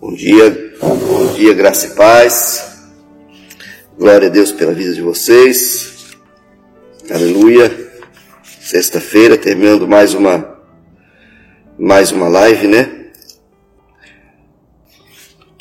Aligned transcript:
Bom 0.00 0.14
dia, 0.14 0.74
bom 0.80 1.32
dia, 1.34 1.54
graça 1.54 1.86
e 1.86 1.90
paz. 1.90 2.90
Glória 3.98 4.28
a 4.28 4.30
Deus 4.30 4.52
pela 4.52 4.72
vida 4.72 4.92
de 4.92 5.00
vocês. 5.00 6.16
Aleluia. 7.10 7.90
Sexta-feira, 8.60 9.38
terminando 9.38 9.88
mais 9.88 10.14
uma 10.14 10.60
mais 11.78 12.12
uma 12.12 12.28
live, 12.28 12.66
né? 12.66 13.06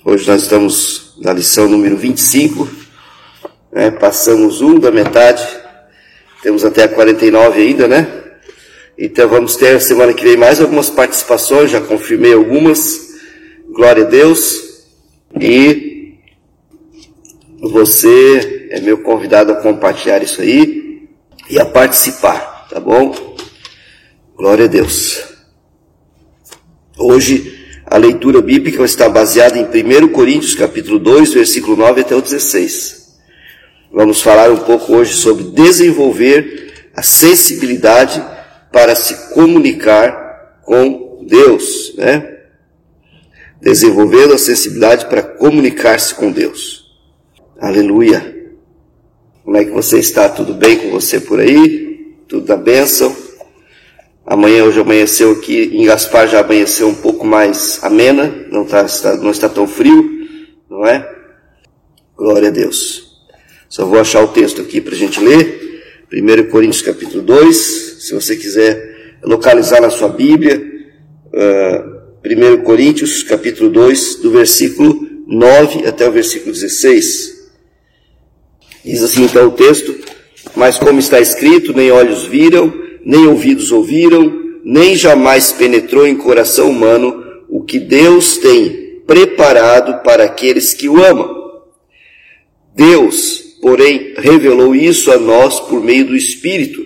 Hoje 0.03 0.27
nós 0.27 0.43
estamos 0.43 1.15
na 1.21 1.31
lição 1.31 1.69
número 1.69 1.95
25, 1.95 2.67
né? 3.71 3.91
Passamos 3.91 4.61
um 4.61 4.77
da 4.77 4.91
metade. 4.91 5.47
Temos 6.41 6.65
até 6.65 6.83
a 6.83 6.87
49 6.89 7.61
ainda, 7.61 7.87
né? 7.87 8.18
Então 9.01 9.29
vamos 9.29 9.55
ter 9.55 9.79
semana 9.79 10.13
que 10.13 10.25
vem 10.25 10.35
mais 10.35 10.59
algumas 10.59 10.89
participações, 10.89 11.71
já 11.71 11.79
confirmei 11.79 12.33
algumas. 12.33 13.13
Glória 13.71 14.03
a 14.03 14.05
Deus. 14.05 14.83
E 15.39 16.17
você 17.61 18.67
é 18.71 18.81
meu 18.81 18.97
convidado 18.97 19.53
a 19.53 19.55
compartilhar 19.55 20.21
isso 20.21 20.41
aí 20.41 21.07
e 21.49 21.57
a 21.57 21.65
participar, 21.65 22.67
tá 22.69 22.77
bom? 22.77 23.15
Glória 24.35 24.65
a 24.65 24.67
Deus. 24.67 25.23
Hoje 26.97 27.57
a 27.85 27.95
leitura 27.95 28.41
bíblica 28.41 28.83
está 28.83 29.07
baseada 29.07 29.57
em 29.57 29.63
1 29.63 30.09
Coríntios 30.09 30.55
capítulo 30.55 30.99
2, 30.99 31.35
versículo 31.35 31.77
9 31.77 32.01
até 32.01 32.17
o 32.17 32.21
16. 32.21 33.17
Vamos 33.93 34.21
falar 34.21 34.51
um 34.51 34.57
pouco 34.57 34.93
hoje 34.93 35.13
sobre 35.13 35.45
desenvolver 35.45 36.89
a 36.93 37.01
sensibilidade 37.01 38.21
para 38.71 38.95
se 38.95 39.33
comunicar 39.33 40.61
com 40.63 41.25
Deus, 41.27 41.93
né? 41.97 42.37
desenvolvendo 43.61 44.33
a 44.33 44.37
sensibilidade 44.37 45.05
para 45.05 45.21
comunicar-se 45.21 46.15
com 46.15 46.31
Deus. 46.31 46.85
Aleluia. 47.59 48.37
Como 49.43 49.57
é 49.57 49.65
que 49.65 49.71
você 49.71 49.99
está? 49.99 50.29
Tudo 50.29 50.53
bem 50.53 50.77
com 50.77 50.91
você 50.91 51.19
por 51.19 51.39
aí? 51.39 52.15
Tudo 52.27 52.45
da 52.45 52.55
bênção? 52.55 53.15
Amanhã, 54.25 54.63
hoje 54.63 54.79
amanheceu 54.79 55.31
aqui, 55.31 55.71
em 55.73 55.85
Gaspar 55.85 56.27
já 56.27 56.41
amanheceu 56.41 56.87
um 56.87 56.93
pouco 56.93 57.25
mais 57.25 57.83
amena, 57.83 58.45
não, 58.51 58.63
tá, 58.63 58.83
está, 58.83 59.15
não 59.15 59.31
está 59.31 59.49
tão 59.49 59.67
frio, 59.67 60.27
não 60.69 60.85
é? 60.85 61.03
Glória 62.15 62.49
a 62.49 62.51
Deus. 62.51 63.17
Só 63.67 63.85
vou 63.85 63.99
achar 63.99 64.23
o 64.23 64.27
texto 64.27 64.61
aqui 64.61 64.79
para 64.81 64.93
a 64.93 64.97
gente 64.97 65.19
ler. 65.19 65.68
1 66.11 66.49
Coríntios 66.49 66.81
capítulo 66.81 67.21
2, 67.21 67.55
se 67.99 68.13
você 68.15 68.35
quiser 68.35 69.17
localizar 69.23 69.79
na 69.79 69.91
sua 69.91 70.09
Bíblia, 70.09 70.59
uh, 71.27 71.99
1 72.25 72.63
Coríntios, 72.63 73.21
capítulo 73.21 73.69
2, 73.69 74.15
do 74.15 74.31
versículo 74.31 75.07
9 75.27 75.85
até 75.85 76.09
o 76.09 76.11
versículo 76.11 76.51
16. 76.51 77.49
Diz 78.83 79.03
assim 79.03 79.23
então 79.25 79.49
o 79.49 79.51
texto: 79.51 79.95
Mas 80.55 80.79
como 80.79 80.99
está 80.99 81.19
escrito, 81.19 81.73
nem 81.73 81.91
olhos 81.91 82.23
viram, 82.23 82.73
nem 83.05 83.27
ouvidos 83.27 83.71
ouviram, 83.71 84.59
nem 84.63 84.95
jamais 84.95 85.51
penetrou 85.51 86.07
em 86.07 86.15
coração 86.15 86.71
humano 86.71 87.23
o 87.47 87.63
que 87.63 87.79
Deus 87.79 88.37
tem 88.37 89.01
preparado 89.05 90.01
para 90.03 90.23
aqueles 90.23 90.73
que 90.73 90.89
o 90.89 91.03
amam. 91.03 91.37
Deus, 92.75 93.48
porém, 93.61 94.13
revelou 94.17 94.75
isso 94.75 95.11
a 95.11 95.17
nós 95.17 95.59
por 95.59 95.83
meio 95.83 96.05
do 96.05 96.15
Espírito, 96.15 96.85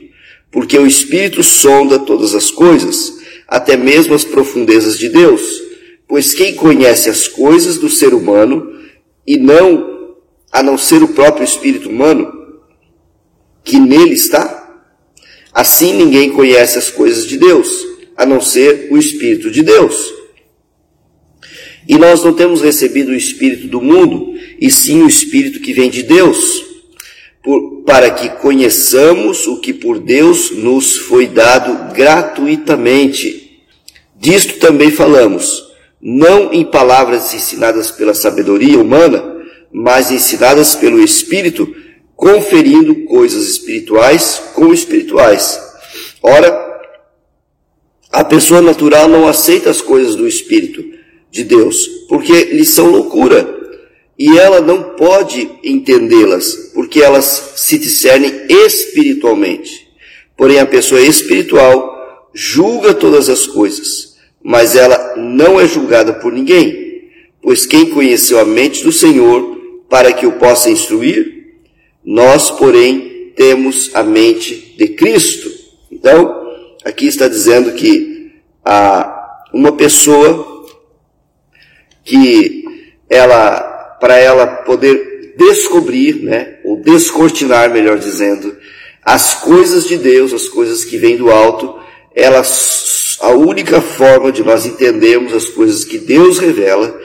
porque 0.51 0.77
o 0.77 0.87
Espírito 0.87 1.43
sonda 1.43 1.99
todas 1.99 2.35
as 2.35 2.51
coisas 2.51 3.23
até 3.53 3.77
mesmo 3.77 4.15
as 4.15 4.23
profundezas 4.23 4.97
de 4.97 5.09
Deus. 5.09 5.61
Pois 6.07 6.33
quem 6.33 6.55
conhece 6.55 7.09
as 7.09 7.27
coisas 7.27 7.77
do 7.77 7.87
ser 7.87 8.13
humano 8.13 8.73
e 9.27 9.37
não 9.37 10.15
a 10.51 10.63
não 10.63 10.77
ser 10.77 11.01
o 11.01 11.09
próprio 11.09 11.43
espírito 11.43 11.89
humano 11.89 12.31
que 13.63 13.79
nele 13.79 14.13
está? 14.13 14.81
Assim 15.53 15.93
ninguém 15.93 16.31
conhece 16.31 16.79
as 16.79 16.89
coisas 16.89 17.27
de 17.27 17.37
Deus, 17.37 17.85
a 18.17 18.25
não 18.25 18.41
ser 18.41 18.87
o 18.91 18.97
espírito 18.97 19.51
de 19.51 19.61
Deus. 19.61 20.11
E 21.87 21.95
nós 21.97 22.23
não 22.23 22.33
temos 22.33 22.61
recebido 22.61 23.11
o 23.11 23.15
espírito 23.15 23.67
do 23.67 23.81
mundo, 23.81 24.32
e 24.63 24.71
sim 24.71 25.03
o 25.03 25.07
espírito 25.07 25.59
que 25.59 25.73
vem 25.73 25.89
de 25.89 26.01
Deus, 26.01 26.63
por, 27.43 27.83
para 27.85 28.09
que 28.09 28.29
conheçamos 28.29 29.45
o 29.45 29.59
que 29.59 29.73
por 29.73 29.99
Deus 29.99 30.49
nos 30.51 30.97
foi 30.97 31.27
dado 31.27 31.93
gratuitamente 31.93 33.43
Disto 34.23 34.57
também 34.57 34.89
falamos, 34.89 35.65
não 36.01 36.53
em 36.53 36.63
palavras 36.63 37.33
ensinadas 37.33 37.91
pela 37.91 38.13
sabedoria 38.13 38.79
humana, 38.79 39.21
mas 39.69 40.11
ensinadas 40.11 40.75
pelo 40.75 41.03
Espírito, 41.03 41.67
conferindo 42.15 43.03
coisas 43.03 43.49
espirituais 43.49 44.41
com 44.53 44.71
espirituais. 44.71 45.59
Ora, 46.21 46.79
a 48.13 48.23
pessoa 48.23 48.61
natural 48.61 49.09
não 49.09 49.27
aceita 49.27 49.69
as 49.69 49.81
coisas 49.81 50.15
do 50.15 50.25
Espírito 50.25 50.81
de 51.29 51.43
Deus, 51.43 51.85
porque 52.07 52.45
lhes 52.45 52.69
são 52.69 52.87
loucura, 52.91 53.62
e 54.23 54.37
ela 54.37 54.61
não 54.61 54.95
pode 54.95 55.49
entendê-las, 55.63 56.71
porque 56.73 57.01
elas 57.01 57.53
se 57.55 57.77
discernem 57.77 58.45
espiritualmente. 58.49 59.87
Porém, 60.37 60.59
a 60.59 60.65
pessoa 60.65 61.01
espiritual 61.01 62.29
julga 62.33 62.93
todas 62.93 63.29
as 63.29 63.45
coisas 63.45 64.13
mas 64.43 64.75
ela 64.75 65.15
não 65.15 65.59
é 65.59 65.65
julgada 65.65 66.13
por 66.13 66.33
ninguém, 66.33 67.09
pois 67.41 67.65
quem 67.65 67.89
conheceu 67.89 68.39
a 68.39 68.45
mente 68.45 68.83
do 68.83 68.91
Senhor 68.91 69.57
para 69.89 70.11
que 70.11 70.27
o 70.27 70.33
possa 70.33 70.69
instruir? 70.69 71.53
Nós, 72.03 72.51
porém, 72.51 73.31
temos 73.37 73.89
a 73.93 74.03
mente 74.03 74.75
de 74.77 74.89
Cristo. 74.89 75.49
Então, 75.89 76.51
aqui 76.83 77.07
está 77.07 77.29
dizendo 77.29 77.71
que 77.71 78.33
a 78.65 79.39
uma 79.53 79.71
pessoa 79.71 80.65
que 82.03 82.65
ela, 83.09 83.72
para 84.03 84.17
ela 84.17 84.45
poder 84.45 85.33
descobrir, 85.37 86.15
né, 86.15 86.55
ou 86.65 86.75
descortinar, 86.75 87.71
melhor 87.71 87.97
dizendo, 87.97 88.53
as 89.01 89.35
coisas 89.35 89.87
de 89.87 89.95
Deus, 89.95 90.33
as 90.33 90.45
coisas 90.49 90.83
que 90.83 90.97
vêm 90.97 91.15
do 91.15 91.31
alto, 91.31 91.73
ela 92.13 92.41
a 93.21 93.29
única 93.29 93.79
forma 93.79 94.29
de 94.29 94.43
nós 94.43 94.65
entendermos 94.65 95.33
as 95.33 95.45
coisas 95.45 95.85
que 95.85 95.97
Deus 95.97 96.37
revela, 96.37 96.99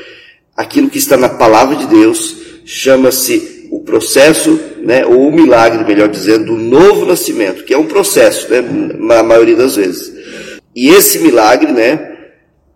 aquilo 0.57 0.91
que 0.91 0.99
está 0.99 1.17
na 1.17 1.29
palavra 1.29 1.77
de 1.77 1.87
Deus, 1.87 2.35
chama-se 2.65 3.69
o 3.71 3.79
processo, 3.79 4.59
né, 4.79 5.07
ou 5.07 5.29
o 5.29 5.33
milagre, 5.33 5.85
melhor 5.85 6.09
dizendo, 6.09 6.47
do 6.47 6.57
novo 6.57 7.07
nascimento, 7.07 7.63
que 7.63 7.73
é 7.73 7.79
um 7.79 7.87
processo, 7.87 8.51
né, 8.51 8.61
na 8.99 9.23
maioria 9.23 9.55
das 9.55 9.77
vezes. 9.77 10.13
E 10.75 10.89
esse 10.89 11.21
milagre, 11.21 11.71
né, 11.71 12.18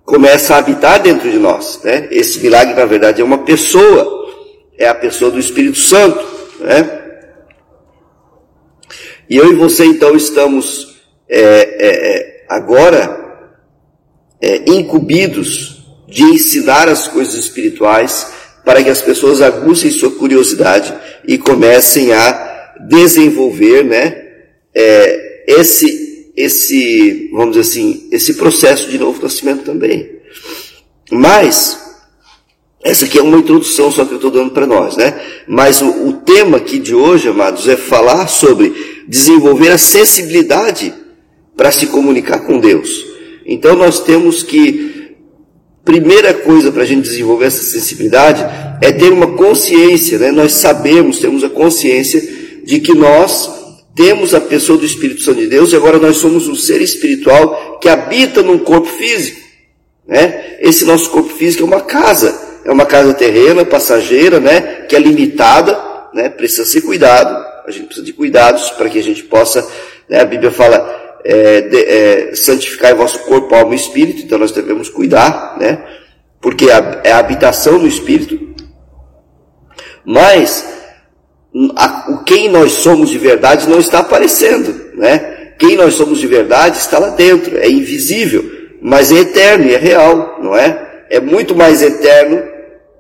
começa 0.05 0.55
a 0.55 0.59
habitar 0.59 1.03
dentro 1.03 1.31
de 1.31 1.39
nós, 1.39 1.81
né? 1.83 2.09
Esse 2.11 2.41
milagre, 2.41 2.75
na 2.75 2.85
verdade, 2.85 3.21
é 3.21 3.25
uma 3.25 3.39
pessoa, 3.39 4.29
é 4.79 4.89
a 4.89 4.95
pessoa 4.95 5.31
do 5.31 5.39
Espírito 5.39 5.79
Santo, 5.79 6.25
né? 6.61 7.01
E 9.29 9.37
eu 9.37 9.53
e 9.53 9.55
você, 9.55 9.85
então, 9.85 10.15
estamos 10.15 11.01
é, 11.29 11.41
é, 11.41 12.17
é 12.17 12.45
agora 12.49 13.23
é, 14.41 14.63
incumbidos 14.67 15.83
de 16.09 16.25
ensinar 16.25 16.89
as 16.89 17.09
coisas 17.09 17.35
espirituais 17.35 18.31
para 18.65 18.83
que 18.83 18.91
as 18.91 19.01
pessoas 19.01 19.41
aguçem 19.41 19.91
sua 19.91 20.11
curiosidade 20.11 20.93
e 21.27 21.39
comecem 21.39 22.13
a 22.13 22.75
desenvolver, 22.89 23.85
né, 23.85 24.23
é, 24.75 25.45
esse, 25.47 26.02
esse, 26.37 27.31
vamos 27.33 27.57
dizer 27.57 27.69
assim, 27.69 28.09
esse 28.11 28.35
processo 28.35 28.89
de 28.89 28.99
novo 28.99 29.23
nascimento 29.23 29.65
também. 29.65 30.09
Mas, 31.11 31.79
essa 32.83 33.05
aqui 33.05 33.19
é 33.19 33.23
uma 33.23 33.39
introdução 33.39 33.93
só 33.93 34.05
que 34.05 34.13
eu 34.13 34.17
estou 34.17 34.31
dando 34.31 34.51
para 34.51 34.67
nós, 34.67 34.97
né? 34.97 35.21
Mas 35.47 35.83
o, 35.83 36.09
o 36.09 36.13
tema 36.15 36.57
aqui 36.57 36.79
de 36.79 36.95
hoje, 36.95 37.29
amados, 37.29 37.69
é 37.69 37.77
falar 37.77 38.27
sobre 38.29 39.05
desenvolver 39.07 39.71
a 39.71 39.79
sensibilidade 39.79 40.93
para 41.57 41.71
se 41.71 41.87
comunicar 41.87 42.41
com 42.41 42.59
Deus. 42.59 43.05
Então 43.45 43.77
nós 43.77 44.01
temos 44.01 44.43
que, 44.43 45.15
primeira 45.85 46.33
coisa 46.33 46.73
para 46.73 46.83
a 46.83 46.87
gente 46.87 47.03
desenvolver 47.03 47.47
essa 47.47 47.63
sensibilidade 47.63 48.43
é 48.81 48.91
ter 48.91 49.13
uma 49.13 49.37
consciência, 49.37 50.19
né? 50.19 50.31
Nós 50.33 50.53
sabemos, 50.53 51.19
temos 51.19 51.45
a 51.45 51.51
consciência 51.51 52.21
de 52.65 52.81
que 52.81 52.95
nós 52.95 53.62
temos 53.95 54.35
a 54.35 54.41
pessoa 54.41 54.79
do 54.79 54.87
Espírito 54.87 55.23
Santo 55.23 55.41
de 55.41 55.47
Deus 55.47 55.73
e 55.73 55.77
agora 55.77 55.99
nós 55.99 56.17
somos 56.17 56.49
um 56.49 56.55
ser 56.55 56.81
espiritual 56.81 57.79
que 57.79 57.89
habita 57.89 58.43
num 58.43 58.59
corpo 58.59 58.89
físico, 58.89 59.41
né? 60.07 60.57
Esse 60.61 60.85
nosso 60.85 61.11
corpo 61.11 61.29
físico 61.29 61.63
é 61.63 61.67
uma 61.67 61.81
casa, 61.81 62.61
é 62.65 62.71
uma 62.71 62.87
casa 62.87 63.13
terrena, 63.13 63.65
passageira, 63.65 64.41
né? 64.41 64.87
Que 64.89 64.97
é 64.97 64.99
limitada, 64.99 65.79
né? 66.15 66.29
Precisa 66.31 66.65
ser 66.65 66.81
cuidado, 66.81 67.45
a 67.67 67.71
gente 67.71 67.87
precisa 67.87 68.07
de 68.07 68.13
cuidados 68.13 68.71
para 68.71 68.89
que 68.89 68.99
a 68.99 69.03
gente 69.03 69.25
possa, 69.25 69.67
né? 70.09 70.21
A 70.21 70.25
Bíblia 70.25 70.51
fala 70.51 71.19
é, 71.25 71.61
de, 71.61 71.79
é, 71.79 72.35
santificar 72.35 72.95
vosso 72.95 73.19
corpo, 73.21 73.55
alma 73.55 73.75
e 73.75 73.77
espírito, 73.77 74.23
então 74.23 74.39
nós 74.39 74.53
devemos 74.53 74.89
cuidar, 74.89 75.57
né? 75.61 75.85
Porque 76.41 76.67
é 77.05 77.13
a 77.13 77.19
habitação 77.19 77.79
do 77.79 77.87
espírito. 77.87 78.53
Mas 80.05 80.72
a, 81.77 82.11
o 82.11 82.25
quem 82.25 82.49
nós 82.49 82.73
somos 82.73 83.11
de 83.11 83.19
verdade 83.19 83.69
não 83.69 83.79
está 83.79 83.99
aparecendo, 83.99 84.93
né? 84.95 85.53
Quem 85.59 85.77
nós 85.77 85.95
somos 85.95 86.19
de 86.19 86.27
verdade 86.27 86.79
está 86.79 86.99
lá 86.99 87.11
dentro, 87.11 87.59
é 87.59 87.69
invisível, 87.69 88.45
mas 88.81 89.13
é 89.13 89.17
eterno 89.17 89.67
e 89.67 89.75
é 89.75 89.79
real, 89.79 90.39
não 90.43 90.57
é? 90.57 91.05
É 91.11 91.21
muito 91.21 91.55
mais 91.55 91.83
eterno, 91.83 92.43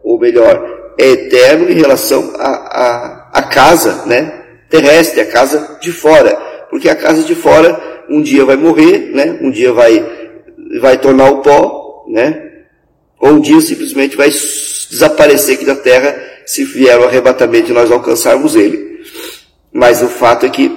ou 0.05 0.19
melhor, 0.19 0.93
é 0.99 1.09
eterno 1.09 1.71
em 1.71 1.75
relação 1.75 2.35
à 2.37 2.47
a, 2.47 2.53
a, 2.53 3.31
a, 3.39 3.43
casa, 3.43 4.05
né? 4.07 4.41
Terrestre, 4.69 5.23
a 5.23 5.27
casa 5.27 5.79
de 5.81 5.91
fora, 5.91 6.37
porque 6.71 6.89
a 6.89 6.95
casa 6.95 7.23
de 7.23 7.35
fora 7.35 7.81
um 8.09 8.21
dia 8.21 8.45
vai 8.45 8.57
morrer, 8.57 9.13
né? 9.15 9.39
Um 9.41 9.51
dia 9.51 9.73
vai, 9.73 10.05
vai 10.81 10.99
tornar 10.99 11.31
o 11.31 11.41
pó, 11.41 12.05
né? 12.09 12.51
Ou 13.19 13.31
um 13.31 13.41
dia 13.41 13.61
simplesmente 13.61 14.17
vai 14.17 14.29
desaparecer 14.29 15.57
aqui 15.57 15.65
da 15.65 15.77
terra 15.77 16.32
se 16.47 16.65
vier 16.65 16.99
o 16.99 17.05
arrebatamento 17.05 17.71
e 17.71 17.75
nós 17.75 17.91
alcançarmos 17.91 18.55
ele. 18.55 19.01
Mas 19.73 20.03
o 20.03 20.09
fato 20.09 20.47
é 20.47 20.49
que 20.49 20.71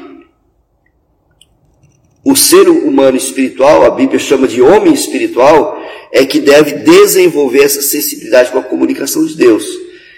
o 2.23 2.35
ser 2.35 2.67
humano 2.67 3.17
espiritual, 3.17 3.83
a 3.83 3.91
Bíblia 3.91 4.17
chama 4.17 4.47
de 4.47 4.61
homem 4.61 4.93
espiritual, 4.93 5.79
é 6.11 6.25
que 6.25 6.39
deve 6.39 6.71
desenvolver 6.79 7.63
essa 7.63 7.81
sensibilidade 7.81 8.51
com 8.51 8.57
a 8.57 8.63
comunicação 8.63 9.25
de 9.25 9.35
Deus. 9.35 9.65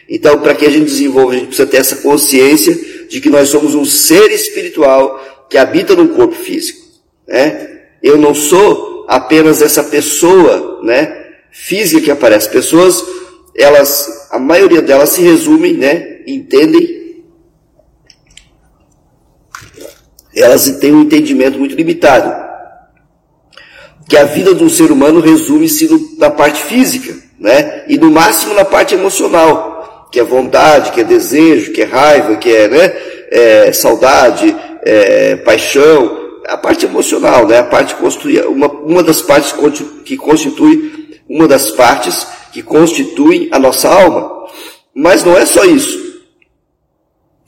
Então, 0.08 0.40
para 0.40 0.56
que 0.56 0.66
a 0.66 0.70
gente 0.70 0.86
desenvolva, 0.86 1.34
a 1.34 1.36
gente 1.36 1.48
precisa 1.48 1.68
ter 1.68 1.78
essa 1.78 1.98
consciência 1.98 2.74
de 3.10 3.20
que 3.20 3.30
nós 3.30 3.50
somos 3.50 3.76
um 3.76 3.84
ser 3.84 4.32
espiritual 4.32 5.46
que 5.50 5.58
habita 5.58 5.96
no 5.96 6.10
corpo 6.10 6.36
físico. 6.36 6.80
Né? 7.28 7.82
Eu 8.02 8.18
não 8.18 8.34
sou 8.34 9.06
apenas 9.08 9.62
essa 9.62 9.84
pessoa, 9.84 10.82
né, 10.84 11.26
física 11.52 12.02
que 12.02 12.12
aparece. 12.12 12.50
Pessoas, 12.50 13.04
elas, 13.58 14.28
a 14.32 14.38
maioria 14.38 14.82
delas 14.82 15.10
se 15.10 15.22
resumem, 15.22 15.74
né, 15.74 16.20
entendem, 16.28 17.24
elas 20.36 20.70
têm 20.80 20.94
um 20.94 21.02
entendimento 21.02 21.58
muito 21.58 21.76
limitado. 21.76 22.46
Que 24.08 24.16
a 24.16 24.24
vida 24.24 24.54
do 24.54 24.70
ser 24.70 24.92
humano 24.92 25.20
resume-se 25.20 26.16
na 26.18 26.30
parte 26.30 26.62
física, 26.64 27.14
né, 27.40 27.84
e 27.88 27.98
no 27.98 28.12
máximo 28.12 28.54
na 28.54 28.64
parte 28.64 28.94
emocional, 28.94 30.08
que 30.12 30.20
é 30.20 30.24
vontade, 30.24 30.92
que 30.92 31.02
é 31.02 31.04
desejo, 31.04 31.74
que 31.74 31.82
é 31.82 31.86
raiva, 31.86 32.38
que 32.38 32.50
é, 32.50 32.68
né, 32.68 32.94
é, 33.32 33.74
saudade, 33.74 34.56
é, 34.84 35.36
paixão, 35.38 36.28
a 36.48 36.58
parte 36.58 36.86
emocional, 36.86 37.46
né? 37.46 37.60
A 37.60 37.64
parte 37.64 37.94
constitui, 37.96 38.40
uma, 38.42 38.68
uma 38.68 39.04
das 39.04 39.22
partes 39.22 39.54
que 40.06 40.16
constitui, 40.16 41.20
uma 41.30 41.48
das 41.48 41.72
partes 41.72 42.26
que 42.58 42.64
constituem 42.64 43.50
a 43.52 43.60
nossa 43.60 43.88
alma. 43.88 44.48
Mas 44.92 45.24
não 45.24 45.38
é 45.38 45.46
só 45.46 45.64
isso. 45.64 46.24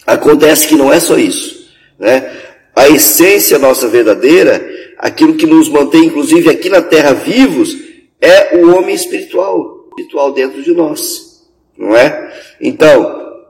Acontece 0.05 0.67
que 0.67 0.75
não 0.75 0.93
é 0.93 0.99
só 0.99 1.17
isso, 1.17 1.67
né? 1.97 2.31
A 2.75 2.87
essência 2.89 3.57
nossa 3.57 3.87
verdadeira, 3.87 4.63
aquilo 4.99 5.35
que 5.35 5.47
nos 5.47 5.67
mantém, 5.67 6.05
inclusive 6.05 6.47
aqui 6.47 6.69
na 6.69 6.83
terra 6.83 7.13
vivos, 7.13 7.75
é 8.21 8.55
o 8.57 8.75
homem 8.75 8.93
espiritual, 8.93 9.87
espiritual 9.89 10.31
dentro 10.31 10.61
de 10.61 10.73
nós, 10.73 11.43
não 11.75 11.95
é? 11.95 12.31
Então, 12.61 13.41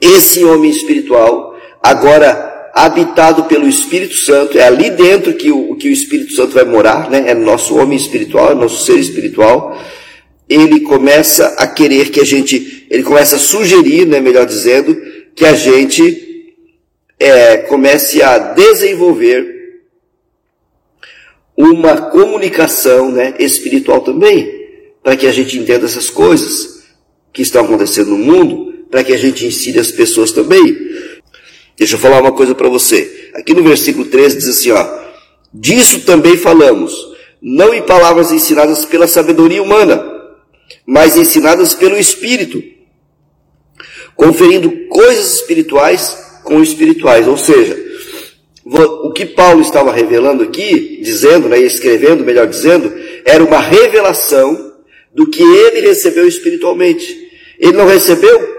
esse 0.00 0.42
homem 0.46 0.70
espiritual, 0.70 1.58
agora 1.82 2.51
habitado 2.74 3.44
pelo 3.44 3.68
Espírito 3.68 4.14
Santo, 4.14 4.58
é 4.58 4.62
ali 4.62 4.90
dentro 4.90 5.34
que 5.34 5.50
o, 5.50 5.76
que 5.76 5.88
o 5.88 5.92
Espírito 5.92 6.32
Santo 6.32 6.54
vai 6.54 6.64
morar, 6.64 7.10
né? 7.10 7.24
É 7.26 7.34
nosso 7.34 7.76
homem 7.76 7.96
espiritual, 7.96 8.52
é 8.52 8.54
nosso 8.54 8.84
ser 8.84 8.98
espiritual. 8.98 9.78
Ele 10.48 10.80
começa 10.80 11.48
a 11.58 11.66
querer 11.66 12.10
que 12.10 12.20
a 12.20 12.24
gente, 12.24 12.86
ele 12.90 13.02
começa 13.02 13.36
a 13.36 13.38
sugerir, 13.38 14.06
né, 14.06 14.20
melhor 14.20 14.46
dizendo, 14.46 14.96
que 15.34 15.44
a 15.44 15.54
gente 15.54 16.54
é, 17.18 17.58
comece 17.58 18.22
a 18.22 18.38
desenvolver 18.38 19.52
uma 21.56 22.10
comunicação 22.10 23.10
né, 23.10 23.34
espiritual 23.38 24.00
também, 24.00 24.50
para 25.02 25.16
que 25.16 25.26
a 25.26 25.32
gente 25.32 25.58
entenda 25.58 25.86
essas 25.86 26.10
coisas 26.10 26.84
que 27.32 27.42
estão 27.42 27.64
acontecendo 27.64 28.10
no 28.10 28.18
mundo, 28.18 28.86
para 28.90 29.04
que 29.04 29.12
a 29.12 29.18
gente 29.18 29.46
ensine 29.46 29.78
as 29.78 29.90
pessoas 29.90 30.32
também. 30.32 30.76
Deixa 31.82 31.96
eu 31.96 31.98
falar 31.98 32.20
uma 32.20 32.30
coisa 32.30 32.54
para 32.54 32.68
você. 32.68 33.30
Aqui 33.34 33.52
no 33.52 33.64
versículo 33.64 34.04
13 34.04 34.36
diz 34.36 34.46
assim, 34.46 34.70
ó: 34.70 34.86
Disso 35.52 36.02
também 36.02 36.36
falamos, 36.36 36.94
não 37.42 37.74
em 37.74 37.82
palavras 37.82 38.30
ensinadas 38.30 38.84
pela 38.84 39.08
sabedoria 39.08 39.60
humana, 39.60 40.00
mas 40.86 41.16
ensinadas 41.16 41.74
pelo 41.74 41.98
Espírito, 41.98 42.62
conferindo 44.14 44.70
coisas 44.88 45.34
espirituais 45.34 46.40
com 46.44 46.62
espirituais. 46.62 47.26
Ou 47.26 47.36
seja, 47.36 47.76
o 48.64 49.12
que 49.12 49.26
Paulo 49.26 49.60
estava 49.60 49.90
revelando 49.90 50.44
aqui, 50.44 51.00
dizendo, 51.02 51.48
né, 51.48 51.58
escrevendo, 51.58 52.24
melhor 52.24 52.46
dizendo, 52.46 52.92
era 53.24 53.42
uma 53.42 53.58
revelação 53.58 54.72
do 55.12 55.28
que 55.28 55.42
ele 55.42 55.80
recebeu 55.80 56.28
espiritualmente. 56.28 57.28
Ele 57.58 57.76
não 57.76 57.88
recebeu 57.88 58.51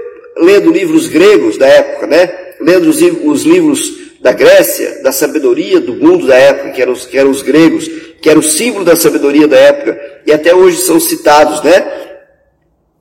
lendo 0.44 0.72
livros 0.72 1.08
gregos 1.08 1.58
da 1.58 1.68
época, 1.68 2.08
né? 2.08 2.32
lendo 2.60 2.90
os, 2.90 3.02
os 3.02 3.44
livros 3.44 4.04
da 4.22 4.32
Grécia, 4.32 5.02
da 5.04 5.12
sabedoria 5.12 5.80
do 5.82 5.96
mundo 5.96 6.26
da 6.26 6.36
época, 6.36 6.72
que 6.72 6.82
eram, 6.82 6.94
os, 6.94 7.06
que 7.06 7.18
eram 7.18 7.30
os 7.30 7.42
gregos, 7.42 7.90
que 8.22 8.30
era 8.30 8.40
o 8.40 8.44
símbolo 8.44 8.86
da 8.86 8.96
sabedoria 8.96 9.48
da 9.48 9.58
época, 9.58 10.00
e 10.26 10.32
até 10.32 10.56
hoje 10.56 10.78
são 10.78 11.00
citados, 11.00 11.62
né? 11.62 11.86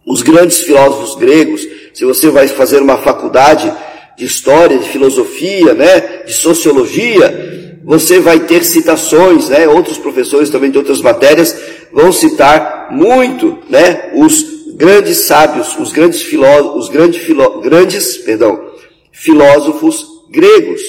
Os 0.05 0.21
grandes 0.21 0.63
filósofos 0.63 1.15
gregos, 1.15 1.65
se 1.95 2.05
você 2.05 2.29
vai 2.29 2.49
fazer 2.49 2.83
uma 2.83 2.99
faculdade 2.99 3.73
de 4.17 4.25
história, 4.25 4.79
de 4.79 4.89
filosofia, 4.89 5.75
né, 5.75 6.25
de 6.27 6.33
sociologia, 6.33 7.79
você 7.85 8.19
vai 8.19 8.41
ter 8.41 8.65
citações, 8.65 9.49
né, 9.49 9.67
outros 9.69 9.99
professores 9.99 10.51
também 10.51 10.71
de 10.71 10.79
outras 10.79 11.01
matérias 11.01 11.57
vão 11.93 12.13
citar 12.13 12.89
muito, 12.91 13.59
né, 13.69 14.11
os 14.15 14.62
grandes 14.77 15.19
sábios, 15.19 15.77
os 15.79 15.93
grandes 15.93 16.23
filósofos, 16.23 16.85
os 16.85 16.89
grandes, 16.89 17.23
filó, 17.23 17.61
grandes, 17.61 18.19
perdão, 18.19 18.73
filósofos 19.11 20.07
gregos. 20.31 20.83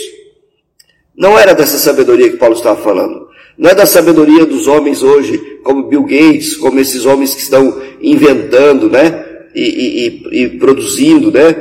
Não 1.15 1.37
era 1.37 1.53
dessa 1.53 1.77
sabedoria 1.77 2.29
que 2.29 2.37
Paulo 2.37 2.55
estava 2.55 2.81
falando. 2.81 3.27
Não 3.57 3.69
é 3.69 3.75
da 3.75 3.85
sabedoria 3.85 4.45
dos 4.45 4.67
homens 4.67 5.03
hoje, 5.03 5.37
como 5.63 5.87
Bill 5.87 6.03
Gates, 6.03 6.55
como 6.55 6.79
esses 6.79 7.05
homens 7.05 7.35
que 7.35 7.41
estão 7.41 7.81
inventando, 8.01 8.89
né? 8.89 9.25
E, 9.53 10.21
e, 10.31 10.43
e 10.43 10.49
produzindo, 10.57 11.31
né? 11.31 11.55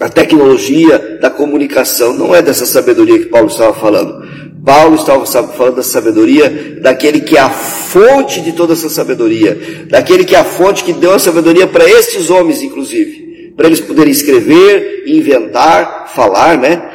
A 0.00 0.08
tecnologia 0.08 1.18
da 1.20 1.28
comunicação. 1.28 2.14
Não 2.14 2.34
é 2.34 2.40
dessa 2.40 2.64
sabedoria 2.64 3.18
que 3.18 3.26
Paulo 3.26 3.48
estava 3.48 3.74
falando. 3.74 4.26
Paulo 4.64 4.94
estava 4.94 5.26
falando 5.26 5.76
da 5.76 5.82
sabedoria 5.82 6.78
daquele 6.80 7.20
que 7.20 7.36
é 7.36 7.40
a 7.40 7.50
fonte 7.50 8.40
de 8.40 8.52
toda 8.52 8.72
essa 8.72 8.88
sabedoria, 8.88 9.86
daquele 9.88 10.24
que 10.24 10.34
é 10.34 10.38
a 10.38 10.44
fonte 10.44 10.84
que 10.84 10.92
deu 10.92 11.12
a 11.12 11.18
sabedoria 11.18 11.66
para 11.66 11.88
estes 11.88 12.30
homens, 12.30 12.62
inclusive 12.62 13.24
para 13.56 13.66
eles 13.66 13.80
poderem 13.80 14.10
escrever, 14.10 15.04
inventar, 15.06 16.12
falar, 16.12 16.58
né? 16.58 16.90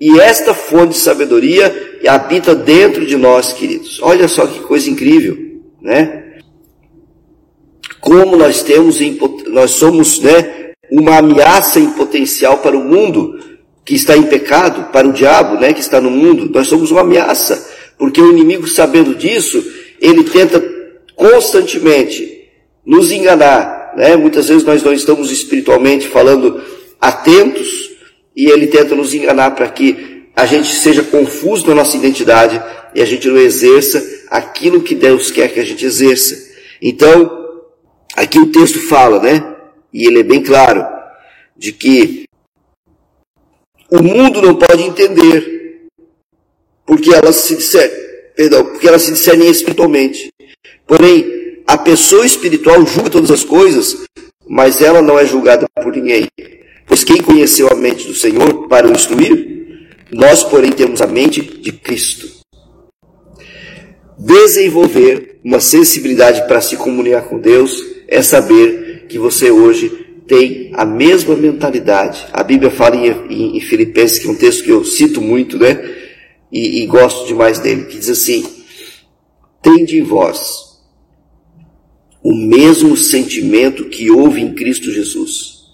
E 0.00 0.18
esta 0.20 0.54
fonte 0.54 0.90
de 0.90 0.98
sabedoria 0.98 1.98
habita 2.06 2.54
dentro 2.54 3.06
de 3.06 3.16
nós, 3.16 3.52
queridos. 3.52 4.00
Olha 4.02 4.28
só 4.28 4.46
que 4.46 4.60
coisa 4.60 4.90
incrível, 4.90 5.36
né? 5.80 6.24
Como 8.00 8.36
nós 8.36 8.62
temos, 8.62 8.98
nós 9.48 9.72
somos, 9.72 10.20
né, 10.20 10.72
uma 10.90 11.18
ameaça 11.18 11.80
em 11.80 11.90
potencial 11.90 12.58
para 12.58 12.76
o 12.76 12.84
mundo 12.84 13.38
que 13.84 13.94
está 13.94 14.16
em 14.16 14.22
pecado, 14.24 14.90
para 14.92 15.06
o 15.06 15.12
diabo, 15.12 15.58
né, 15.58 15.72
que 15.72 15.80
está 15.80 16.00
no 16.00 16.10
mundo. 16.10 16.50
Nós 16.52 16.66
somos 16.66 16.90
uma 16.90 17.02
ameaça, 17.02 17.70
porque 17.98 18.20
o 18.20 18.30
inimigo, 18.30 18.66
sabendo 18.66 19.14
disso, 19.14 19.62
ele 20.00 20.24
tenta 20.24 20.62
constantemente 21.14 22.48
nos 22.84 23.12
enganar, 23.12 23.94
né? 23.96 24.16
Muitas 24.16 24.48
vezes 24.48 24.64
nós 24.64 24.82
não 24.82 24.92
estamos 24.92 25.30
espiritualmente 25.30 26.08
falando 26.08 26.62
atentos 27.00 27.90
e 28.36 28.46
ele 28.46 28.66
tenta 28.66 28.94
nos 28.94 29.14
enganar 29.14 29.52
para 29.52 29.68
que 29.68 30.24
a 30.34 30.46
gente 30.46 30.74
seja 30.74 31.02
confuso 31.02 31.66
na 31.68 31.74
nossa 31.74 31.96
identidade 31.96 32.60
e 32.94 33.00
a 33.00 33.04
gente 33.04 33.28
não 33.28 33.38
exerça 33.38 34.04
aquilo 34.28 34.82
que 34.82 34.94
Deus 34.94 35.30
quer 35.30 35.52
que 35.52 35.60
a 35.60 35.64
gente 35.64 35.84
exerça. 35.84 36.36
Então, 36.82 37.30
aqui 38.16 38.38
o 38.38 38.50
texto 38.50 38.80
fala, 38.88 39.20
né? 39.20 39.54
E 39.92 40.06
ele 40.06 40.20
é 40.20 40.24
bem 40.24 40.42
claro 40.42 40.84
de 41.56 41.72
que 41.72 42.23
o 43.94 44.02
mundo 44.02 44.42
não 44.42 44.56
pode 44.56 44.82
entender 44.82 45.86
porque 46.84 47.14
elas 47.14 47.36
se 47.36 47.54
disser, 47.54 48.32
perdão, 48.36 48.64
porque 48.64 48.88
elas 48.88 49.02
se 49.02 49.12
discernem 49.12 49.48
espiritualmente. 49.48 50.32
Porém, 50.84 51.62
a 51.64 51.78
pessoa 51.78 52.26
espiritual 52.26 52.84
julga 52.84 53.08
todas 53.08 53.30
as 53.30 53.44
coisas, 53.44 54.04
mas 54.48 54.82
ela 54.82 55.00
não 55.00 55.16
é 55.16 55.24
julgada 55.24 55.66
por 55.80 55.94
ninguém. 55.94 56.26
Pois 56.86 57.04
quem 57.04 57.22
conheceu 57.22 57.68
a 57.68 57.76
mente 57.76 58.06
do 58.08 58.14
Senhor 58.14 58.66
para 58.68 58.88
o 58.88 58.92
instruir? 58.92 59.86
Nós, 60.10 60.42
porém, 60.42 60.72
temos 60.72 61.00
a 61.00 61.06
mente 61.06 61.40
de 61.40 61.70
Cristo. 61.70 62.28
Desenvolver 64.18 65.38
uma 65.44 65.60
sensibilidade 65.60 66.46
para 66.48 66.60
se 66.60 66.76
comunicar 66.76 67.22
com 67.22 67.38
Deus 67.38 67.80
é 68.08 68.22
saber 68.22 69.06
que 69.08 69.18
você 69.18 69.50
hoje 69.50 70.03
tem 70.26 70.70
a 70.74 70.84
mesma 70.84 71.36
mentalidade. 71.36 72.26
A 72.32 72.42
Bíblia 72.42 72.70
fala 72.70 72.96
em, 72.96 73.08
em, 73.30 73.56
em 73.56 73.60
Filipenses, 73.60 74.18
que 74.18 74.26
é 74.26 74.30
um 74.30 74.36
texto 74.36 74.64
que 74.64 74.70
eu 74.70 74.84
cito 74.84 75.20
muito, 75.20 75.58
né? 75.58 75.78
E, 76.50 76.82
e 76.82 76.86
gosto 76.86 77.26
demais 77.26 77.58
dele, 77.58 77.84
que 77.84 77.98
diz 77.98 78.08
assim: 78.08 78.44
Tende 79.62 79.98
em 79.98 80.02
vós 80.02 80.64
o 82.22 82.34
mesmo 82.34 82.96
sentimento 82.96 83.84
que 83.84 84.10
houve 84.10 84.40
em 84.40 84.54
Cristo 84.54 84.90
Jesus. 84.90 85.64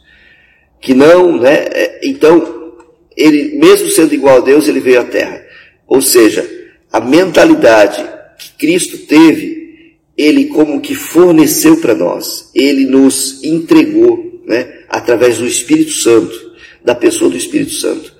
Que 0.80 0.92
não, 0.94 1.40
né? 1.40 1.66
É, 1.70 2.00
então, 2.02 2.74
ele, 3.16 3.56
mesmo 3.56 3.88
sendo 3.90 4.14
igual 4.14 4.38
a 4.38 4.40
Deus, 4.40 4.66
ele 4.66 4.80
veio 4.80 5.00
à 5.00 5.04
Terra. 5.04 5.44
Ou 5.86 6.02
seja, 6.02 6.48
a 6.92 7.00
mentalidade 7.00 8.04
que 8.36 8.52
Cristo 8.58 8.98
teve, 9.06 9.96
ele 10.16 10.46
como 10.46 10.80
que 10.80 10.94
forneceu 10.94 11.76
para 11.80 11.94
nós, 11.94 12.50
ele 12.54 12.84
nos 12.84 13.42
entregou, 13.44 14.29
né? 14.50 14.82
Através 14.88 15.38
do 15.38 15.46
Espírito 15.46 15.92
Santo, 15.92 16.52
da 16.84 16.94
pessoa 16.94 17.30
do 17.30 17.36
Espírito 17.36 17.72
Santo. 17.72 18.12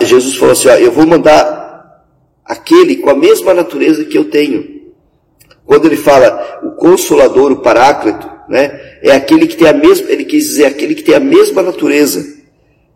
Jesus 0.00 0.36
falou 0.36 0.52
assim: 0.52 0.68
ó, 0.68 0.74
eu 0.74 0.90
vou 0.90 1.06
mandar 1.06 2.04
aquele 2.44 2.96
com 2.96 3.10
a 3.10 3.14
mesma 3.14 3.54
natureza 3.54 4.04
que 4.04 4.16
eu 4.16 4.24
tenho 4.24 4.78
quando 5.68 5.84
ele 5.84 5.98
fala 5.98 6.60
o 6.62 6.70
consolador, 6.70 7.52
o 7.52 7.60
paráclito, 7.60 8.26
né, 8.48 8.80
é 9.02 9.10
aquele 9.10 9.46
que 9.46 9.54
tem 9.54 9.68
a 9.68 9.72
mesma, 9.74 10.10
ele 10.10 10.24
quis 10.24 10.46
dizer 10.46 10.64
aquele 10.64 10.94
que 10.94 11.02
tem 11.02 11.14
a 11.14 11.20
mesma 11.20 11.62
natureza 11.62 12.26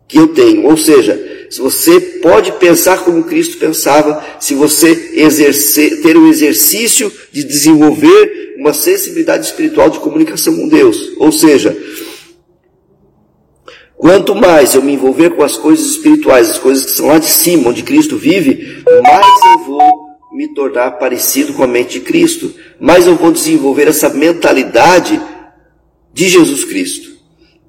que 0.07 0.17
eu 0.17 0.29
tenho. 0.29 0.65
Ou 0.65 0.75
seja, 0.75 1.45
se 1.51 1.61
você 1.61 2.01
pode 2.01 2.51
pensar 2.53 3.03
como 3.03 3.25
Cristo 3.25 3.59
pensava, 3.59 4.25
se 4.39 4.55
você 4.55 5.11
exercer, 5.13 6.01
ter 6.01 6.17
o 6.17 6.27
exercício 6.27 7.11
de 7.31 7.43
desenvolver 7.43 8.55
uma 8.57 8.73
sensibilidade 8.73 9.45
espiritual 9.45 9.91
de 9.91 9.99
comunicação 9.99 10.55
com 10.55 10.67
Deus. 10.67 11.11
Ou 11.17 11.31
seja, 11.31 11.77
Quanto 14.03 14.35
mais 14.35 14.75
eu 14.75 14.81
me 14.81 14.91
envolver 14.91 15.29
com 15.29 15.43
as 15.43 15.55
coisas 15.55 15.85
espirituais, 15.91 16.49
as 16.49 16.57
coisas 16.57 16.83
que 16.83 16.91
são 16.91 17.07
lá 17.07 17.19
de 17.19 17.25
cima, 17.25 17.69
onde 17.69 17.83
Cristo 17.83 18.17
vive, 18.17 18.83
mais 19.01 19.25
eu 19.45 19.59
vou 19.65 20.09
me 20.33 20.53
tornar 20.53 20.91
parecido 20.99 21.53
com 21.53 21.63
a 21.63 21.67
mente 21.67 21.99
de 21.99 21.99
Cristo, 22.01 22.53
mas 22.81 23.07
eu 23.07 23.15
vou 23.15 23.31
desenvolver 23.31 23.87
essa 23.87 24.09
mentalidade 24.09 25.21
de 26.13 26.27
Jesus 26.27 26.65
Cristo, 26.65 27.11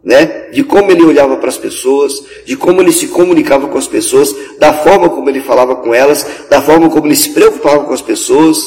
né? 0.03 0.51
De 0.51 0.65
como 0.65 0.91
ele 0.91 1.05
olhava 1.05 1.37
para 1.37 1.51
as 1.51 1.57
pessoas, 1.57 2.25
de 2.45 2.57
como 2.57 2.81
ele 2.81 2.91
se 2.91 3.07
comunicava 3.07 3.69
com 3.69 3.79
as 3.79 3.87
pessoas, 3.87 4.35
da 4.59 4.73
forma 4.73 5.09
como 5.11 5.31
ele 5.31 5.41
falava 5.41 5.77
com 5.77 5.95
elas, 5.95 6.27
da 6.51 6.61
forma 6.61 6.91
como 6.91 7.07
ele 7.07 7.15
se 7.15 7.31
preocupava 7.31 7.85
com 7.85 7.93
as 7.93 8.03
pessoas. 8.03 8.59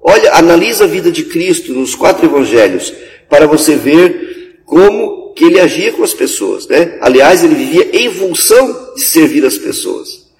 Olha, 0.00 0.32
analisa 0.32 0.84
a 0.84 0.86
vida 0.86 1.12
de 1.12 1.24
Cristo 1.24 1.74
nos 1.74 1.94
quatro 1.94 2.24
evangelhos 2.24 2.90
para 3.28 3.46
você 3.46 3.76
ver 3.76 4.62
como 4.64 5.19
que 5.34 5.44
ele 5.44 5.60
agia 5.60 5.92
com 5.92 6.02
as 6.02 6.14
pessoas, 6.14 6.66
né? 6.66 6.98
Aliás, 7.00 7.42
ele 7.42 7.54
vivia 7.54 7.96
em 7.96 8.12
função 8.12 8.94
de 8.94 9.02
servir 9.02 9.44
as 9.44 9.56
pessoas. 9.58 10.30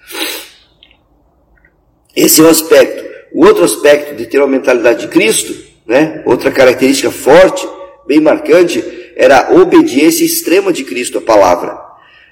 Esse 2.15 2.41
é 2.41 2.43
um 2.43 2.49
aspecto. 2.49 3.09
O 3.33 3.45
outro 3.45 3.63
aspecto 3.63 4.15
de 4.15 4.25
ter 4.25 4.39
uma 4.39 4.47
mentalidade 4.47 5.01
de 5.01 5.07
Cristo, 5.07 5.55
né? 5.85 6.21
outra 6.25 6.51
característica 6.51 7.09
forte, 7.09 7.67
bem 8.05 8.19
marcante, 8.19 8.83
era 9.15 9.47
a 9.47 9.53
obediência 9.53 10.25
extrema 10.25 10.73
de 10.73 10.83
Cristo 10.83 11.19
à 11.19 11.21
palavra. 11.21 11.79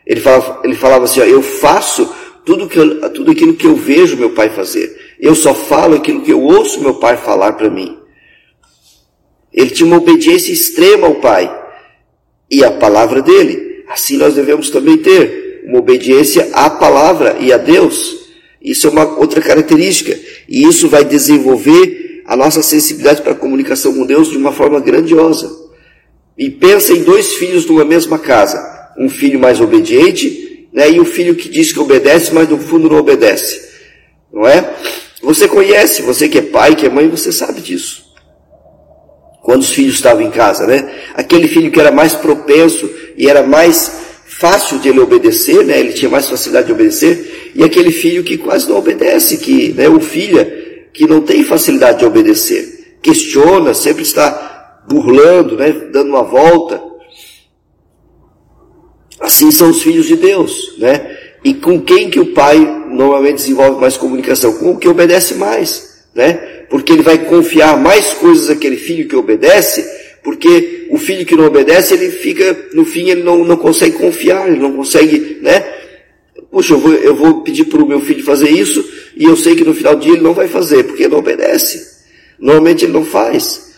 Ele 0.06 0.20
falava, 0.20 0.62
ele 0.64 0.76
falava 0.76 1.06
assim, 1.06 1.22
ó, 1.22 1.24
eu 1.24 1.42
faço 1.42 2.14
tudo, 2.46 2.68
que 2.68 2.78
eu, 2.78 3.12
tudo 3.12 3.32
aquilo 3.32 3.54
que 3.54 3.68
eu 3.68 3.76
vejo 3.76 4.18
meu 4.18 4.32
pai 4.32 4.50
fazer. 4.50 5.16
Eu 5.20 5.36
só 5.36 5.54
falo 5.54 5.96
aquilo 5.96 6.22
que 6.22 6.32
eu 6.32 6.42
ouço 6.42 6.82
meu 6.82 6.96
pai 6.96 7.16
falar 7.16 7.54
para 7.54 7.70
mim. 7.70 7.98
Ele 9.54 9.70
tinha 9.70 9.88
uma 9.88 9.98
obediência 9.98 10.52
extrema 10.52 11.08
ao 11.08 11.16
pai 11.16 11.59
e 12.50 12.64
à 12.64 12.72
palavra 12.72 13.22
dele. 13.22 13.84
Assim 13.88 14.18
nós 14.18 14.36
devemos 14.36 14.70
também 14.70 14.98
ter 14.98 15.64
uma 15.66 15.80
obediência 15.80 16.50
à 16.54 16.70
palavra 16.70 17.38
e 17.40 17.52
a 17.52 17.58
Deus. 17.58 18.18
Isso 18.62 18.88
é 18.88 18.90
uma 18.90 19.18
outra 19.18 19.42
característica. 19.42 20.18
E 20.48 20.64
isso 20.64 20.88
vai 20.88 21.04
desenvolver 21.04 22.24
a 22.26 22.36
nossa 22.36 22.62
sensibilidade 22.62 23.22
para 23.22 23.32
a 23.32 23.36
comunicação 23.36 23.94
com 23.94 24.06
Deus 24.06 24.30
de 24.30 24.38
uma 24.38 24.52
forma 24.52 24.80
grandiosa. 24.80 25.50
E 26.38 26.50
pensa 26.50 26.94
em 26.94 27.04
dois 27.04 27.34
filhos 27.34 27.66
numa 27.66 27.84
mesma 27.86 28.20
casa. 28.20 28.94
Um 28.98 29.10
filho 29.10 29.40
mais 29.40 29.60
obediente, 29.60 30.68
né, 30.72 30.92
e 30.92 31.00
um 31.00 31.06
filho 31.06 31.36
que 31.36 31.50
diz 31.50 31.72
que 31.72 31.80
obedece, 31.80 32.34
mas 32.34 32.48
no 32.48 32.58
fundo 32.58 32.90
não 32.90 32.98
obedece. 32.98 33.70
Não 34.32 34.48
é? 34.48 34.76
Você 35.22 35.48
conhece, 35.48 36.02
você 36.02 36.30
que 36.30 36.38
é 36.38 36.42
pai, 36.42 36.76
que 36.76 36.86
é 36.86 36.90
mãe, 36.90 37.10
você 37.10 37.32
sabe 37.32 37.62
disso. 37.62 38.09
Quando 39.50 39.64
os 39.64 39.72
filhos 39.72 39.96
estavam 39.96 40.22
em 40.22 40.30
casa, 40.30 40.68
né? 40.68 40.88
Aquele 41.16 41.48
filho 41.48 41.72
que 41.72 41.80
era 41.80 41.92
mais 41.92 42.14
propenso 42.14 42.88
e 43.18 43.28
era 43.28 43.42
mais 43.42 43.92
fácil 44.24 44.78
de 44.78 44.90
ele 44.90 45.00
obedecer, 45.00 45.66
né? 45.66 45.80
Ele 45.80 45.92
tinha 45.92 46.08
mais 46.08 46.30
facilidade 46.30 46.68
de 46.68 46.74
obedecer, 46.74 47.52
e 47.56 47.64
aquele 47.64 47.92
filho 47.92 48.24
que 48.24 48.38
quase 48.38 48.70
não 48.70 48.78
obedece, 48.78 49.38
que, 49.40 49.74
né, 49.74 49.90
ou 49.90 50.00
filha 50.00 50.46
que 50.94 51.08
não 51.08 51.22
tem 51.22 51.44
facilidade 51.44 51.98
de 51.98 52.06
obedecer, 52.06 52.98
questiona, 53.02 53.74
sempre 53.74 54.04
está 54.04 54.84
burlando, 54.88 55.58
né, 55.58 55.72
dando 55.92 56.10
uma 56.10 56.24
volta. 56.24 56.80
Assim 59.20 59.50
são 59.50 59.72
os 59.72 59.82
filhos 59.82 60.06
de 60.06 60.16
Deus, 60.16 60.76
né? 60.78 61.18
E 61.44 61.56
com 61.56 61.82
quem 61.82 62.08
que 62.12 62.20
o 62.20 62.36
pai 62.36 62.60
normalmente 62.88 63.38
desenvolve 63.38 63.82
mais 63.82 63.98
comunicação? 63.98 64.54
Com 64.60 64.74
o 64.74 64.78
que 64.78 64.88
obedece 64.88 65.34
mais, 65.34 65.89
né? 66.14 66.34
Porque 66.70 66.94
ele 66.94 67.04
vai 67.04 67.18
confiar 67.26 67.78
mais 67.78 68.14
coisas 68.14 68.50
àquele 68.50 68.78
filho 68.78 69.08
que 69.08 69.16
obedece 69.16 70.00
porque 70.24 70.88
o 70.90 70.98
filho 70.98 71.26
que 71.26 71.36
não 71.36 71.46
obedece, 71.46 71.94
ele 71.94 72.12
fica, 72.12 72.68
no 72.74 72.86
fim, 72.86 73.10
ele 73.10 73.24
não, 73.24 73.44
não 73.44 73.58
consegue 73.58 73.98
confiar, 73.98 74.48
ele 74.48 74.60
não 74.60 74.76
consegue, 74.76 75.40
né? 75.42 75.66
Puxa, 76.52 76.74
eu 76.74 76.80
vou, 76.80 76.94
eu 76.94 77.16
vou 77.16 77.42
pedir 77.42 77.66
para 77.66 77.82
o 77.82 77.88
meu 77.88 78.02
filho 78.02 78.24
fazer 78.24 78.50
isso, 78.50 78.84
e 79.16 79.24
eu 79.24 79.36
sei 79.38 79.56
que 79.56 79.64
no 79.64 79.74
final 79.74 79.96
do 79.96 80.02
dia 80.02 80.14
ele 80.14 80.22
não 80.22 80.34
vai 80.34 80.48
fazer, 80.48 80.84
porque 80.84 81.08
não 81.08 81.20
obedece. 81.20 82.00
Normalmente 82.40 82.86
ele 82.86 82.94
não 82.94 83.06
faz. 83.06 83.74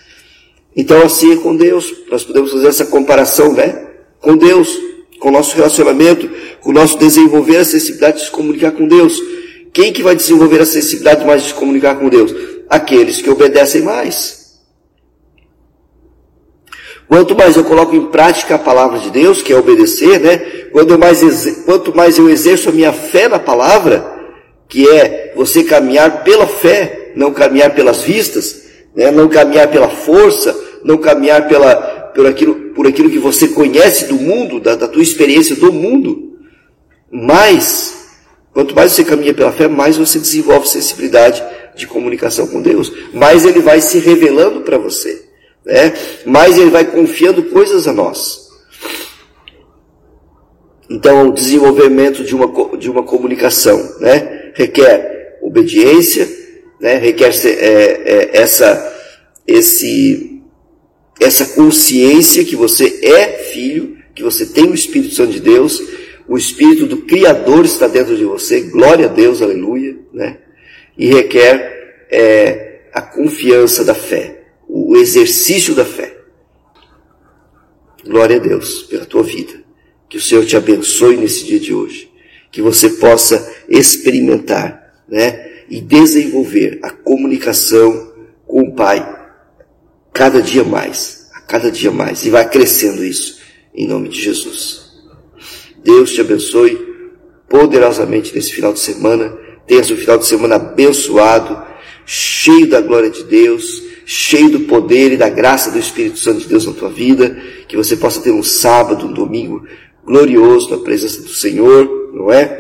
Então 0.76 1.02
assim 1.02 1.34
é 1.34 1.36
com 1.38 1.56
Deus. 1.56 1.94
Nós 2.10 2.24
podemos 2.24 2.52
fazer 2.52 2.68
essa 2.68 2.86
comparação, 2.86 3.54
né? 3.54 3.88
Com 4.20 4.38
Deus, 4.38 4.78
com 5.20 5.30
o 5.30 5.32
nosso 5.32 5.56
relacionamento, 5.56 6.30
com 6.62 6.70
o 6.70 6.74
nosso 6.74 6.98
desenvolver 6.98 7.58
a 7.58 7.66
sensibilidade 7.66 8.20
de 8.20 8.26
se 8.26 8.32
comunicar 8.32 8.72
com 8.72 8.88
Deus. 8.88 9.22
Quem 9.74 9.94
que 9.94 10.04
vai 10.04 10.16
desenvolver 10.16 10.62
a 10.62 10.66
sensibilidade 10.66 11.26
mais 11.26 11.44
de 11.44 11.50
se 11.50 11.54
comunicar 11.54 11.96
com 11.96 12.10
Deus? 12.10 12.34
Aqueles 12.70 13.22
que 13.22 13.30
obedecem 13.30 13.82
mais. 13.82 14.42
Quanto 17.08 17.36
mais 17.36 17.58
eu 17.58 17.66
coloco 17.66 17.96
em 17.96 18.06
prática 18.06 18.56
a 18.56 18.60
palavra 18.60 19.00
de 19.00 19.10
Deus, 19.10 19.42
que 19.42 19.52
é 19.52 19.58
obedecer, 19.58 20.20
né? 20.20 20.38
Quando 20.72 20.98
mais, 20.98 21.22
quanto 21.66 21.96
mais 21.96 22.18
eu 22.18 22.30
exerço 22.30 22.70
a 22.70 22.72
minha 22.72 22.94
fé 22.94 23.28
na 23.28 23.38
palavra, 23.38 24.22
que 24.70 24.88
é 24.88 25.34
você 25.36 25.64
caminhar 25.66 26.24
pela 26.24 26.48
fé, 26.48 27.12
não 27.16 27.34
caminhar 27.34 27.76
pelas 27.76 28.04
vistas, 28.04 28.64
né? 28.96 29.12
não 29.12 29.28
caminhar 29.28 29.70
pela 29.70 29.90
força, 29.90 30.58
não 30.84 30.98
caminhar 30.98 31.48
pela, 31.48 31.76
por, 32.16 32.26
aquilo, 32.26 32.56
por 32.74 32.88
aquilo 32.88 33.10
que 33.10 33.20
você 33.20 33.50
conhece 33.50 34.06
do 34.06 34.16
mundo, 34.16 34.62
da, 34.62 34.76
da 34.76 34.88
tua 34.88 35.04
experiência 35.04 35.56
do 35.56 35.74
mundo. 35.74 36.38
Mais, 37.12 38.01
quanto 38.54 38.76
mais 38.76 38.92
você 38.92 39.04
caminha 39.04 39.34
pela 39.34 39.52
fé, 39.52 39.68
mais 39.68 39.98
você 39.98 40.20
desenvolve 40.20 40.68
sensibilidade 40.68 41.44
de 41.76 41.88
comunicação 41.88 42.48
com 42.48 42.62
Deus. 42.62 42.92
Mais 43.14 43.46
ele 43.46 43.60
vai 43.60 43.82
se 43.82 44.00
revelando 44.00 44.62
para 44.62 44.78
você 44.78 45.32
né? 45.66 45.94
mais 46.26 46.58
ele 46.58 46.70
vai 46.70 46.86
confiando 46.86 47.44
coisas 47.44 47.88
a 47.88 47.94
nós. 47.94 48.50
Então, 50.90 51.30
o 51.30 51.34
desenvolvimento 51.34 52.24
de 52.24 52.36
uma, 52.36 52.78
de 52.78 52.90
uma 52.90 53.04
comunicação 53.04 53.98
né? 54.00 54.52
requer 54.54 55.38
obediência, 55.42 56.28
né? 56.80 56.98
requer 56.98 57.32
é, 57.46 57.50
é, 57.50 58.30
essa, 58.34 58.94
esse, 59.48 60.42
essa 61.20 61.46
consciência 61.56 62.44
que 62.44 62.56
você 62.56 63.00
é 63.04 63.28
filho, 63.52 63.98
que 64.14 64.24
você 64.24 64.46
tem 64.46 64.70
o 64.70 64.76
Espírito 64.76 65.16
Santo 65.16 65.32
de 65.32 65.40
Deus, 65.40 65.82
o 66.34 66.38
Espírito 66.38 66.86
do 66.86 66.98
Criador 66.98 67.66
está 67.66 67.88
dentro 67.88 68.16
de 68.16 68.24
você, 68.24 68.62
glória 68.62 69.06
a 69.06 69.10
Deus, 69.10 69.42
aleluia, 69.42 69.98
né? 70.14 70.38
e 70.98 71.08
requer 71.08 72.08
é, 72.10 72.82
a 72.94 73.02
confiança 73.02 73.84
da 73.84 73.94
fé 73.94 74.42
o 74.74 74.96
exercício 74.96 75.76
da 75.76 75.84
fé. 75.84 76.18
Glória 78.06 78.38
a 78.38 78.40
Deus 78.40 78.84
pela 78.84 79.06
tua 79.06 79.22
vida. 79.22 79.62
Que 80.08 80.16
o 80.18 80.22
Senhor 80.22 80.46
te 80.46 80.56
abençoe 80.56 81.18
nesse 81.18 81.46
dia 81.46 81.60
de 81.60 81.74
hoje. 81.74 82.10
Que 82.50 82.62
você 82.62 82.90
possa 82.92 83.54
experimentar, 83.68 85.04
né? 85.10 85.64
E 85.70 85.82
desenvolver 85.82 86.80
a 86.82 86.90
comunicação 86.90 88.14
com 88.48 88.62
o 88.62 88.74
Pai 88.74 89.20
cada 90.14 90.42
dia 90.42 90.64
mais, 90.64 91.30
a 91.34 91.42
cada 91.42 91.70
dia 91.70 91.92
mais. 91.92 92.26
E 92.26 92.30
vai 92.30 92.50
crescendo 92.50 93.04
isso, 93.04 93.40
em 93.74 93.88
nome 93.88 94.10
de 94.10 94.22
Jesus. 94.22 94.91
Deus 95.84 96.12
te 96.12 96.22
abençoe 96.22 96.78
poderosamente 97.50 98.34
nesse 98.34 98.54
final 98.54 98.74
de 98.74 98.80
semana. 98.80 99.38
Tenhas 99.68 99.90
um 99.92 99.98
final 99.98 100.18
de 100.18 100.26
semana 100.26 100.56
abençoado, 100.56 101.62
cheio 102.06 102.70
da 102.70 102.82
glória 102.82 103.10
de 103.10 103.24
Deus, 103.24 103.84
cheio 104.06 104.50
do 104.50 104.62
poder 104.62 105.14
e 105.14 105.18
da 105.18 105.30
graça 105.30 105.72
do 105.72 105.80
Espírito 105.80 106.20
Santo 106.20 106.42
de 106.42 106.48
Deus 106.48 106.66
na 106.66 106.74
tua 106.74 106.90
vida. 106.90 107.38
Que 107.68 107.78
você 107.78 107.96
possa 107.96 108.22
ter 108.22 108.32
um 108.32 108.44
sábado, 108.44 109.06
um 109.06 109.14
domingo 109.14 109.66
glorioso 110.06 110.70
na 110.70 110.78
presença 110.78 111.22
do 111.22 111.30
Senhor, 111.30 112.12
não 112.14 112.32
é? 112.32 112.60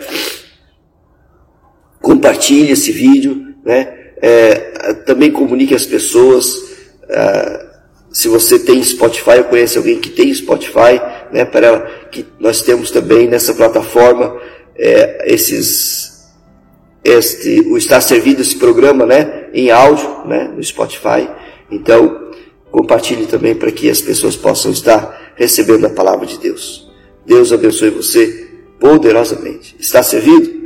Compartilhe 2.01 2.72
esse 2.72 2.92
vídeo, 2.92 3.54
né? 3.63 3.98
É, 4.22 4.94
também 5.06 5.32
comunique 5.32 5.74
às 5.74 5.86
pessoas. 5.86 6.72
Ah, 7.10 7.72
se 8.12 8.28
você 8.28 8.60
tem 8.60 8.84
Spotify 8.84 9.38
ou 9.38 9.46
conhece 9.46 9.78
alguém 9.78 10.00
que 10.00 10.10
tem 10.10 10.34
Spotify, 10.34 11.00
né? 11.32 11.46
Para 11.46 11.82
que 12.12 12.26
nós 12.40 12.62
temos 12.62 12.92
também 12.92 13.28
nessa 13.28 13.54
plataforma 13.54 14.38
é, 14.76 15.34
esses 15.34 16.12
este 17.04 17.62
o 17.62 17.78
estar 17.78 18.00
servindo 18.02 18.42
esse 18.42 18.58
programa, 18.58 19.06
né? 19.06 19.50
Em 19.54 19.72
áudio, 19.72 20.26
né? 20.26 20.52
No 20.56 20.64
Spotify. 20.64 21.28
Então 21.70 22.30
compartilhe 22.72 23.26
também 23.26 23.54
para 23.54 23.72
que 23.72 23.90
as 23.90 24.02
pessoas 24.02 24.36
possam 24.36 24.72
estar 24.72 25.34
recebendo 25.36 25.86
a 25.86 25.90
palavra 25.90 26.26
de 26.26 26.38
Deus. 26.38 26.90
Deus 27.26 27.52
abençoe 27.52 27.90
você 27.90 28.48
poderosamente. 28.80 29.76
Está 29.80 30.02
servido? 30.02 30.61